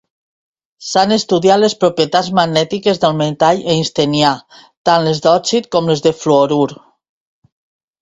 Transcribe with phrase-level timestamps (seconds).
[0.85, 4.33] S'han estudiat les propietats magnètiques del metall einsteinià,
[4.91, 6.69] tant les d'òxid, com les de fluorur.